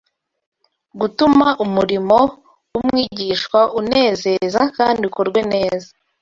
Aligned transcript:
gutuma 0.99 1.47
umurimo 1.65 2.17
w’umwigishwa 2.73 3.59
unezeza 3.79 4.61
kandi 4.77 5.01
ukorwe 5.09 5.39
neza. 5.53 5.89